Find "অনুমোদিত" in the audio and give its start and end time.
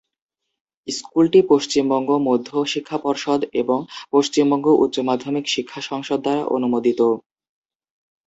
6.55-7.01